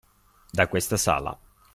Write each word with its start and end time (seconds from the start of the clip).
da 0.51 0.67
questa 0.67 0.97
sala. 0.97 1.37